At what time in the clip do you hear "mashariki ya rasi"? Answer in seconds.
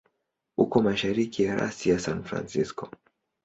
0.87-1.85